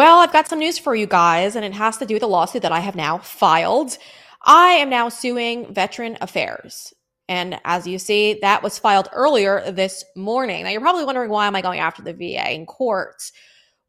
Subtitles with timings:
[0.00, 2.26] Well, I've got some news for you guys, and it has to do with a
[2.26, 3.98] lawsuit that I have now filed.
[4.40, 6.94] I am now suing Veteran Affairs.
[7.28, 10.64] And as you see, that was filed earlier this morning.
[10.64, 13.30] Now, you're probably wondering why am I going after the VA in court?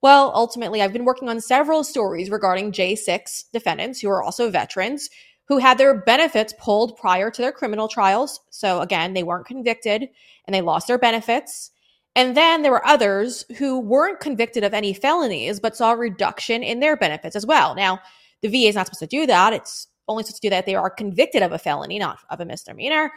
[0.02, 5.10] Well, ultimately, I've been working on several stories regarding J6 defendants who are also veterans
[5.48, 8.42] who had their benefits pulled prior to their criminal trials.
[8.50, 10.10] So, again, they weren't convicted
[10.46, 11.72] and they lost their benefits.
[12.16, 16.62] And then there were others who weren't convicted of any felonies, but saw a reduction
[16.62, 17.74] in their benefits as well.
[17.74, 18.00] Now,
[18.42, 19.54] the VA is not supposed to do that.
[19.54, 22.42] It's only supposed to do that if they are convicted of a felony, not of
[22.42, 23.12] a misdemeanor.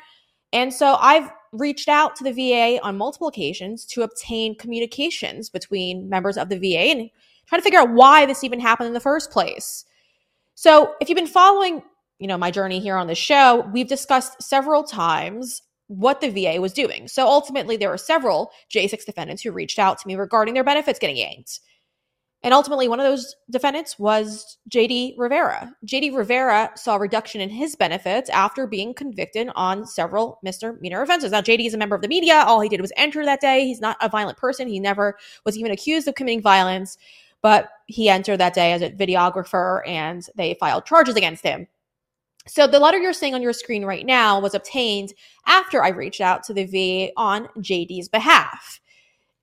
[0.53, 6.09] And so I've reached out to the VA on multiple occasions to obtain communications between
[6.09, 7.11] members of the VA and
[7.47, 9.85] try to figure out why this even happened in the first place.
[10.55, 11.83] So if you've been following,
[12.21, 16.61] you know, my journey here on the show, we've discussed several times what the VA
[16.61, 17.09] was doing.
[17.09, 20.99] So ultimately there were several J6 defendants who reached out to me regarding their benefits
[20.99, 21.61] getting yanked.
[22.45, 25.75] And ultimately, one of those defendants was JD Rivera.
[25.87, 31.33] JD Rivera saw a reduction in his benefits after being convicted on several misdemeanor offenses.
[31.33, 32.45] Now, JD is a member of the media.
[32.47, 33.65] All he did was enter that day.
[33.65, 34.69] He's not a violent person.
[34.69, 35.17] He never
[35.47, 36.99] was even accused of committing violence,
[37.41, 41.67] but he entered that day as a videographer and they filed charges against him.
[42.47, 45.15] So the letter you're seeing on your screen right now was obtained
[45.47, 48.81] after I reached out to the VA on JD's behalf.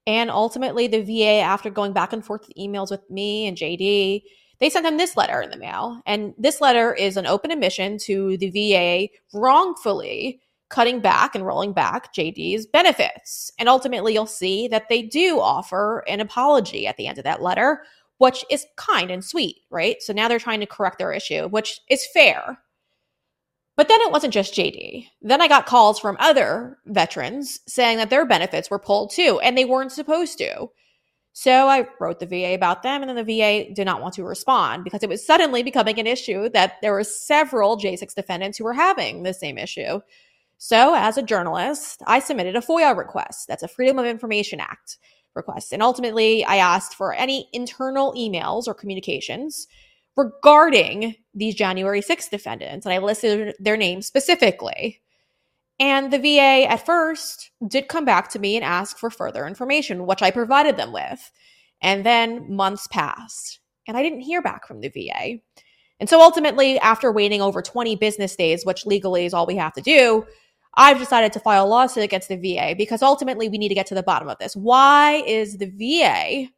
[0.05, 4.23] And ultimately, the VA, after going back and forth with emails with me and JD,
[4.59, 6.01] they sent him this letter in the mail.
[6.05, 11.73] And this letter is an open admission to the VA wrongfully cutting back and rolling
[11.73, 13.51] back JD's benefits.
[13.59, 17.41] And ultimately, you'll see that they do offer an apology at the end of that
[17.41, 17.83] letter,
[18.19, 20.01] which is kind and sweet, right?
[20.01, 22.59] So now they're trying to correct their issue, which is fair.
[23.77, 25.07] But then it wasn't just JD.
[25.21, 29.57] Then I got calls from other veterans saying that their benefits were pulled too, and
[29.57, 30.67] they weren't supposed to.
[31.33, 34.23] So I wrote the VA about them, and then the VA did not want to
[34.23, 38.65] respond because it was suddenly becoming an issue that there were several J6 defendants who
[38.65, 40.01] were having the same issue.
[40.57, 43.47] So, as a journalist, I submitted a FOIA request.
[43.47, 44.97] That's a Freedom of Information Act
[45.33, 45.71] request.
[45.71, 49.67] And ultimately, I asked for any internal emails or communications
[50.17, 55.01] regarding these January 6th defendants, and I listed their names specifically.
[55.79, 60.05] And the VA at first did come back to me and ask for further information,
[60.05, 61.31] which I provided them with.
[61.81, 65.39] And then months passed, and I didn't hear back from the VA.
[65.99, 69.73] And so ultimately, after waiting over 20 business days, which legally is all we have
[69.73, 70.25] to do,
[70.75, 73.87] I've decided to file a lawsuit against the VA because ultimately we need to get
[73.87, 74.55] to the bottom of this.
[74.55, 76.49] Why is the VA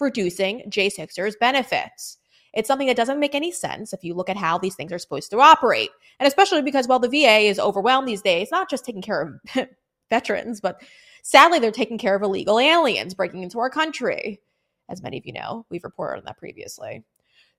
[0.00, 2.18] reducing J6ers benefits?
[2.58, 4.98] It's something that doesn't make any sense if you look at how these things are
[4.98, 5.90] supposed to operate.
[6.18, 9.68] And especially because, well, the VA is overwhelmed these days, not just taking care of
[10.10, 10.82] veterans, but
[11.22, 14.40] sadly, they're taking care of illegal aliens breaking into our country.
[14.88, 17.04] As many of you know, we've reported on that previously.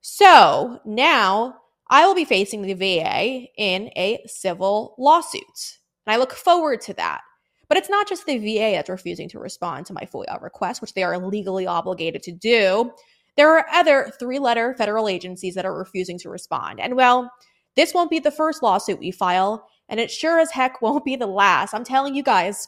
[0.02, 1.56] So now
[1.90, 5.78] I will be facing the VA in a civil lawsuit.
[6.06, 7.22] And I look forward to that.
[7.70, 10.94] But it's not just the VA that's refusing to respond to my FOIA request, which
[10.94, 12.92] they are legally obligated to do.
[13.40, 16.82] There are other three letter federal agencies that are refusing to respond.
[16.82, 17.32] And well,
[17.78, 21.16] this won't be the first lawsuit we file, and it sure as heck won't be
[21.16, 21.74] the last.
[21.74, 22.68] I'm telling you guys,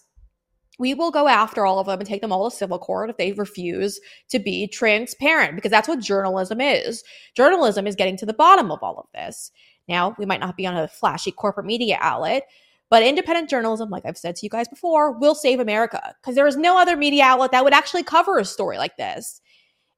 [0.79, 3.17] we will go after all of them and take them all to civil court if
[3.17, 3.99] they refuse
[4.29, 7.03] to be transparent because that's what journalism is.
[7.35, 9.51] Journalism is getting to the bottom of all of this.
[9.89, 12.47] Now, we might not be on a flashy corporate media outlet,
[12.89, 16.47] but independent journalism, like I've said to you guys before, will save America because there
[16.47, 19.41] is no other media outlet that would actually cover a story like this.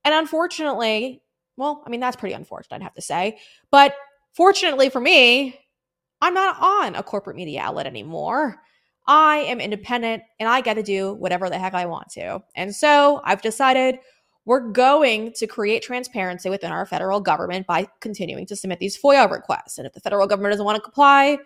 [0.06, 1.22] And unfortunately,
[1.58, 3.38] well, I mean, that's pretty unfortunate, I'd have to say.
[3.72, 3.96] But
[4.34, 5.59] fortunately for me,
[6.22, 8.62] I'm not on a corporate media outlet anymore.
[9.06, 12.41] I am independent and I get to do whatever the heck I want to.
[12.56, 14.00] And so I've decided
[14.46, 19.30] we're going to create transparency within our federal government by continuing to submit these FOIA
[19.30, 19.78] requests.
[19.78, 21.38] And if the federal government doesn't want to comply,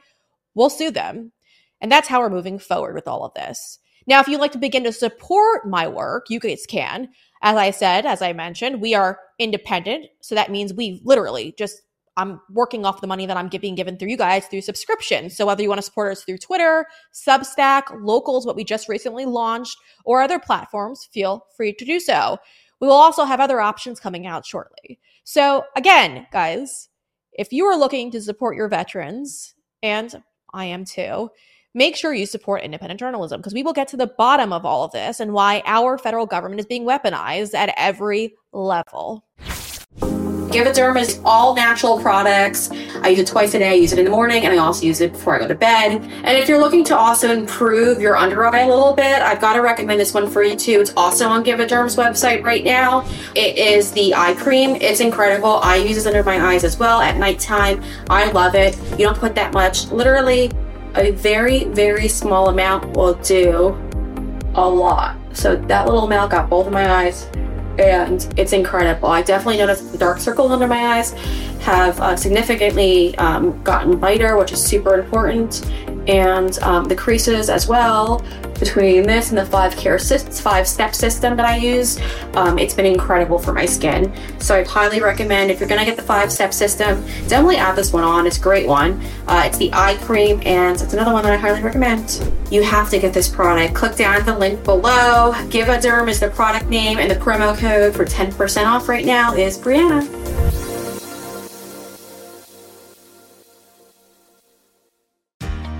[0.55, 1.31] we'll sue them.
[1.79, 3.79] And that's how we're moving forward with all of this.
[4.07, 7.09] Now, if you'd like to begin to support my work, you guys can.
[7.41, 10.07] As I said, as I mentioned, we are independent.
[10.21, 11.81] So that means we literally just,
[12.15, 15.29] I'm working off the money that I'm being given through you guys through subscription.
[15.29, 19.25] So whether you want to support us through Twitter, Substack, Locals, what we just recently
[19.25, 22.37] launched, or other platforms, feel free to do so.
[22.79, 24.99] We will also have other options coming out shortly.
[25.25, 26.89] So again, guys,
[27.33, 29.53] if you are looking to support your veterans,
[29.83, 31.29] and I am too,
[31.77, 34.83] make sure you support independent journalism because we will get to the bottom of all
[34.83, 39.23] of this and why our federal government is being weaponized at every level.
[40.47, 42.71] GiveADerm is all natural products.
[43.03, 43.71] I use it twice a day.
[43.71, 45.53] I use it in the morning and I also use it before I go to
[45.53, 46.01] bed.
[46.01, 49.53] And if you're looking to also improve your under eye a little bit, I've got
[49.53, 50.79] to recommend this one for you too.
[50.79, 53.07] It's also on GiveADerm's website right now.
[53.35, 54.77] It is the eye cream.
[54.77, 55.57] It's incredible.
[55.57, 57.83] I use this under my eyes as well at nighttime.
[58.09, 58.75] I love it.
[58.91, 59.87] You don't put that much.
[59.91, 60.49] Literally,
[60.95, 63.77] a very, very small amount will do
[64.55, 65.15] a lot.
[65.33, 67.29] So that little amount got both of my eyes
[67.79, 69.09] and it's incredible.
[69.09, 71.11] I definitely noticed the dark circles under my eyes
[71.61, 75.65] have uh, significantly um, gotten lighter, which is super important,
[76.07, 78.23] and um, the creases as well
[78.59, 81.99] between this and the five care five step system that I use.
[82.35, 84.13] Um, it's been incredible for my skin.
[84.39, 87.93] So I highly recommend if you're gonna get the five step system, definitely add this
[87.93, 88.27] one on.
[88.27, 89.01] It's a great one.
[89.27, 92.31] Uh, it's the eye cream and it's another one that I highly recommend.
[92.49, 93.75] You have to get this product.
[93.75, 95.33] Click down the link below.
[95.49, 99.57] GiveADerm is the product name and the promo code for 10% off right now is
[99.57, 100.16] Breanna.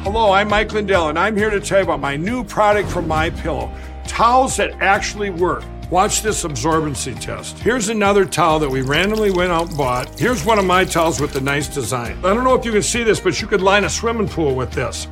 [0.09, 3.09] Hello, I'm Mike Lindell, and I'm here to tell you about my new product from
[3.09, 3.69] My Pillow:
[4.07, 5.65] towels that actually work.
[5.92, 7.59] Watch this absorbency test.
[7.59, 10.18] Here's another towel that we randomly went out and bought.
[10.18, 12.18] Here's one of my towels with the nice design.
[12.19, 14.56] I don't know if you can see this, but you could line a swimming pool
[14.56, 15.09] with this.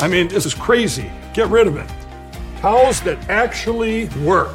[0.00, 1.10] I mean, this is crazy.
[1.32, 1.90] Get rid of it.
[2.60, 4.54] Towels that actually work.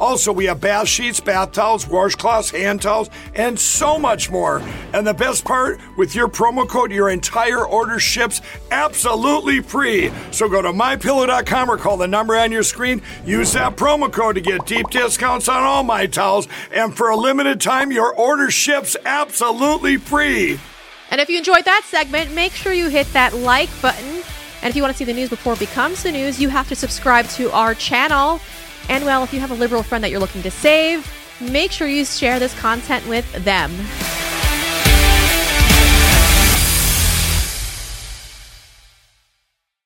[0.00, 4.62] Also, we have bath sheets, bath towels, washcloths, hand towels, and so much more.
[4.92, 8.40] And the best part, with your promo code, your entire order ships
[8.70, 10.10] absolutely free.
[10.30, 13.02] So go to mypillow.com or call the number on your screen.
[13.24, 16.48] Use that promo code to get deep discounts on all my towels.
[16.72, 20.58] And for a limited time, your order ships absolutely free.
[21.10, 24.22] And if you enjoyed that segment, make sure you hit that like button.
[24.60, 26.68] And if you want to see the news before it becomes the news, you have
[26.68, 28.40] to subscribe to our channel.
[28.88, 31.86] And well, if you have a liberal friend that you're looking to save, make sure
[31.86, 33.70] you share this content with them.